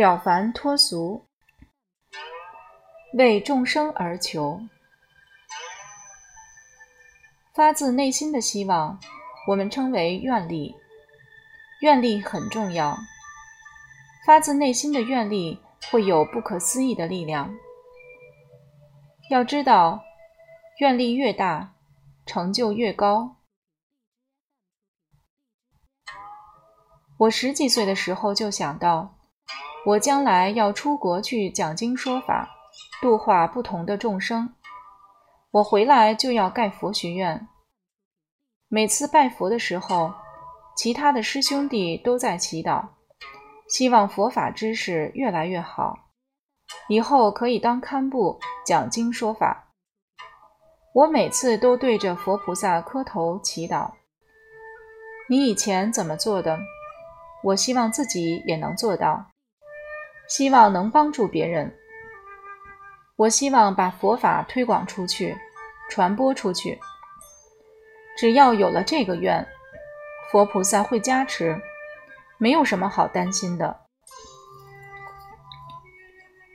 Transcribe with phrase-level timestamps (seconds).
[0.00, 1.26] 了凡脱俗，
[3.12, 4.62] 为众生而求，
[7.52, 8.98] 发自内心的希望，
[9.46, 10.74] 我们称为愿力。
[11.82, 12.96] 愿力很重要，
[14.24, 15.60] 发自内心的愿力
[15.90, 17.54] 会有不可思议的力量。
[19.28, 20.02] 要知道，
[20.78, 21.74] 愿力越大，
[22.24, 23.36] 成就越高。
[27.18, 29.19] 我十几岁的时候就想到，
[29.86, 32.48] 我将来要出国去讲经说法，
[33.00, 34.54] 度化不同的众生。
[35.50, 37.48] 我回来就要盖佛学院。
[38.68, 40.12] 每次拜佛的时候。
[40.76, 42.86] 其他的师兄弟都在祈祷，
[43.68, 45.98] 希望佛法知识越来越好，
[46.88, 49.74] 以后可以当堪布讲经说法。
[50.94, 53.90] 我每次都对着佛菩萨磕头祈祷。
[55.28, 56.58] 你以前怎么做的？
[57.44, 59.26] 我希望自己也能做到，
[60.30, 61.70] 希望能帮助别人。
[63.16, 65.36] 我希望把佛法推广出去，
[65.90, 66.78] 传播出去。
[68.16, 69.46] 只要有了这个愿。
[70.30, 71.60] 佛菩萨会加持，
[72.38, 73.80] 没有什么好担心的。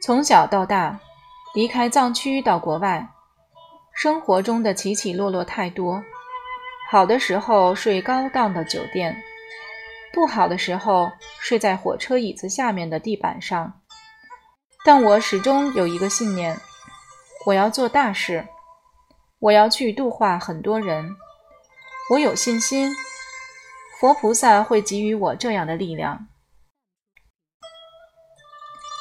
[0.00, 1.00] 从小到大，
[1.54, 3.08] 离开藏区到国外，
[3.92, 6.00] 生活中的起起落落太多。
[6.88, 9.16] 好的时候睡高档的酒店，
[10.14, 13.80] 不好的时候睡在火车椅子下面的地板上。
[14.84, 16.56] 但我始终有一个信念：
[17.46, 18.46] 我要做大事，
[19.40, 21.16] 我要去度化很多人。
[22.10, 22.94] 我有信心。
[23.98, 26.26] 佛菩萨会给予我这样的力量，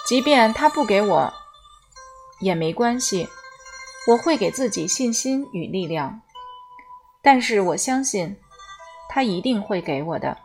[0.07, 1.33] 即便他不给我
[2.39, 3.27] 也没关系，
[4.07, 6.21] 我会给自己信心与力量。
[7.21, 8.37] 但是我相信，
[9.09, 10.42] 他一定会给我的。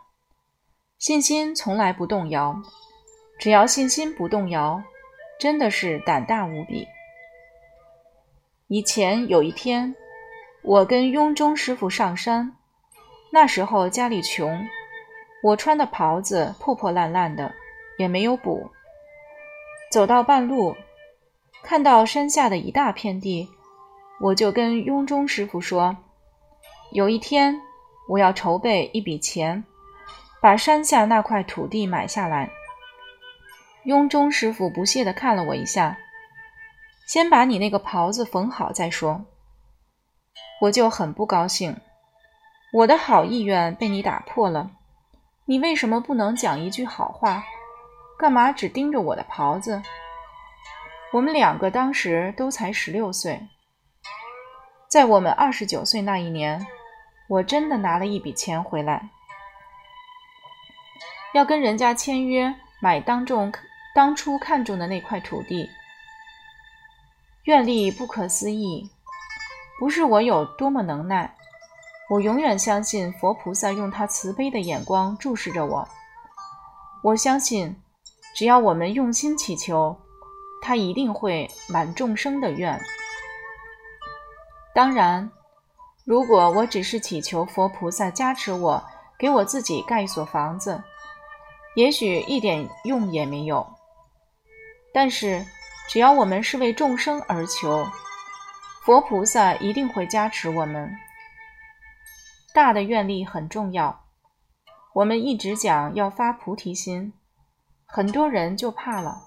[0.99, 2.61] 信心从来不动摇，
[3.39, 4.83] 只要信心不动摇，
[5.39, 6.85] 真的是胆大无比。
[8.67, 9.95] 以前有一天，
[10.61, 12.51] 我跟雍中师傅上山。
[13.31, 14.67] 那时候家里穷，
[15.41, 17.49] 我穿的袍子破破烂烂的，
[17.97, 18.69] 也没有补。
[19.89, 20.75] 走到半路，
[21.63, 23.47] 看到山下的一大片地，
[24.19, 25.95] 我就跟雍中师傅说
[26.91, 27.55] ：“有一天
[28.09, 29.63] 我要筹备一笔钱，
[30.41, 32.49] 把山下那块土地买下来。”
[33.85, 35.97] 雍中师傅不屑地看了我一下
[37.07, 39.25] ：“先把你那个袍子缝好再说。”
[40.61, 41.77] 我就很不高兴。
[42.73, 44.71] 我的好意愿被你打破了，
[45.45, 47.43] 你为什么不能讲一句好话？
[48.19, 49.81] 干嘛只盯着我的袍子？
[51.13, 53.47] 我们两个当时都才十六岁，
[54.87, 56.67] 在我们二十九岁那一年，
[57.29, 59.09] 我真的拿了一笔钱回来，
[61.33, 63.51] 要跟人家签约买当众
[63.93, 65.69] 当初看中的那块土地。
[67.43, 68.89] 愿力不可思议，
[69.79, 71.35] 不是我有多么能耐。
[72.09, 75.87] 我永远相信佛菩萨用他慈悲的眼光注视着我。
[77.03, 77.79] 我相信，
[78.35, 79.95] 只要我们用心祈求，
[80.61, 82.79] 他一定会满众生的愿。
[84.73, 85.31] 当然，
[86.03, 88.83] 如果我只是祈求佛菩萨加持我，
[89.17, 90.83] 给我自己盖一所房子，
[91.79, 93.65] 也许一点用也没有。
[94.93, 95.45] 但是，
[95.87, 97.87] 只要我们是为众生而求，
[98.83, 100.91] 佛菩萨一定会加持我们。
[102.53, 103.97] 大的愿力很重要，
[104.93, 107.13] 我们一直讲要发菩提心，
[107.85, 109.21] 很多人就怕了。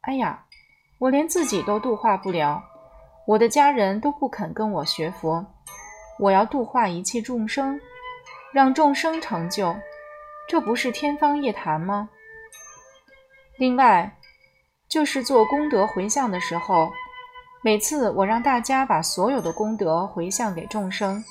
[0.00, 0.46] 哎呀，
[0.98, 2.62] 我连自己都度化不了，
[3.26, 5.44] 我的家人都不肯跟我学佛，
[6.18, 7.78] 我要度化一切众生，
[8.54, 9.76] 让众生成就，
[10.48, 12.08] 这不是天方夜谭吗？
[13.58, 14.16] 另外，
[14.88, 16.90] 就是做功德回向的时候，
[17.60, 21.22] 每次我让大家把所有的功德回向给众生。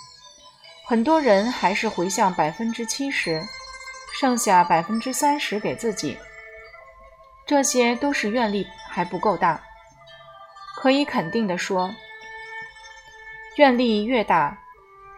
[0.86, 3.44] 很多人还是回向百分之七十，
[4.14, 6.16] 剩下百分之三十给自己。
[7.48, 9.60] 这些都是愿力还不够大。
[10.76, 11.92] 可以肯定的说，
[13.56, 14.56] 愿力越大，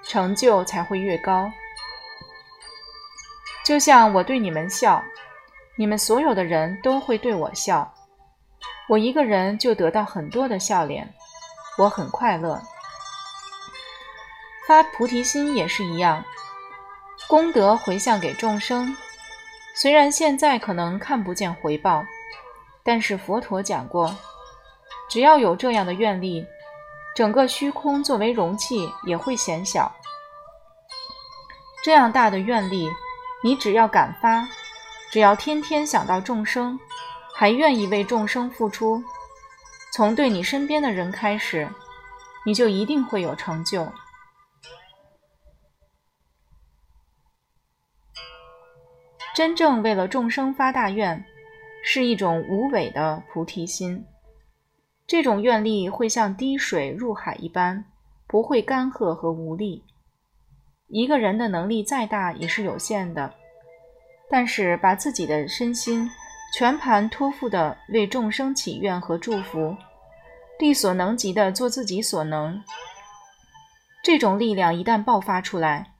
[0.04, 1.52] 成就才会越高。
[3.70, 5.00] 就像我对你们笑，
[5.76, 7.94] 你们所有的人都会对我笑，
[8.88, 11.08] 我一个人就得到很多的笑脸，
[11.78, 12.60] 我很快乐。
[14.68, 16.26] 发菩提心也是一样，
[17.28, 18.92] 功德回向给众生。
[19.76, 22.04] 虽然现在可能看不见回报，
[22.84, 24.18] 但是佛陀讲过，
[25.08, 26.44] 只要有这样的愿力，
[27.16, 29.96] 整个虚空作为容器也会显小。
[31.84, 32.90] 这样大的愿力，
[33.42, 34.48] 你只要敢发，
[35.12, 36.78] 只要天天想到众生，
[37.36, 39.02] 还愿意为众生付出，
[39.94, 41.68] 从对你身边的人开始，
[42.46, 43.92] 你就一定会有成就。
[49.34, 51.24] 真正为了众生发大愿，
[51.82, 54.06] 是一种无伪的菩提心。
[55.08, 57.86] 这种愿力会像滴水入海一般，
[58.28, 59.86] 不会干涸和无力。
[60.90, 63.34] 一个人的能力再大也是有限的，
[64.30, 66.10] 但是把自己的身心
[66.56, 69.78] 全盘托付的为众生祈愿和祝福，
[70.60, 72.62] 力所能及的做自己所能，
[74.04, 75.92] 这种力量一旦爆发出来，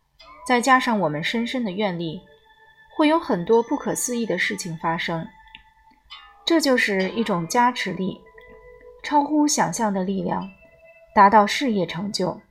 [0.48, 2.22] 再加上我们深深的愿力。
[2.98, 5.26] 会有很多不可思议的事情发生，
[6.46, 8.20] 这就是一种加持力，
[9.04, 10.50] 超乎想象的力量，
[11.16, 12.42] 达到事业成就。